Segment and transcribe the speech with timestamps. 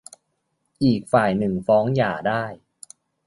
[0.83, 2.43] อีกฝ่ายหนึ่งฟ้องหย่าได้